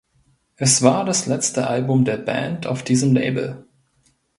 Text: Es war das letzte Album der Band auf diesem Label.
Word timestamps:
Es 0.55 0.81
war 0.81 1.05
das 1.05 1.27
letzte 1.27 1.67
Album 1.67 2.05
der 2.05 2.17
Band 2.17 2.65
auf 2.65 2.81
diesem 2.81 3.13
Label. 3.13 3.67